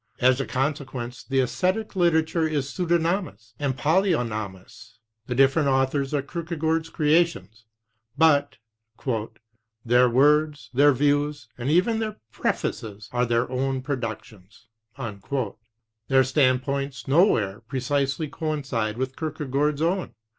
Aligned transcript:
As 0.19 0.41
a 0.41 0.47
consequence, 0.47 1.23
the 1.23 1.41
esthetic 1.41 1.95
literature 1.95 2.47
is 2.47 2.67
pseudonymous 2.67 3.53
and 3.59 3.77
polyonymous; 3.77 4.97
the 5.27 5.35
different 5.35 5.67
authors 5.67 6.11
are 6.11 6.23
Kierkegaard's 6.23 6.89
creations, 6.89 7.65
but' 8.17 8.57
'their 9.85 10.09
words, 10.09 10.69
17 10.73 10.77
their 10.79 10.91
views, 10.93 11.47
and 11.55 11.69
even 11.69 11.99
their 11.99 12.17
prefaces, 12.31 13.09
are 13.11 13.27
their 13.27 13.47
own 13.51 13.83
productions," 13.83 14.65
their 14.97 16.23
standpoints 16.23 17.07
nowhere 17.07 17.59
precisely 17.59 18.27
coinciding 18.27 18.97
with 18.97 19.15
Kierke 19.15 19.51
gaard's 19.51 19.83
own. 19.83 20.15